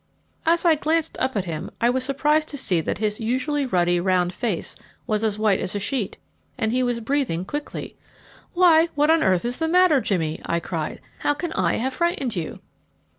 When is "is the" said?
9.45-9.67